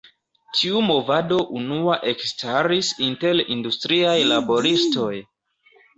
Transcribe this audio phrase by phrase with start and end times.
[0.59, 5.13] Tiu movado unua ekstaris inter industriaj laboristoj.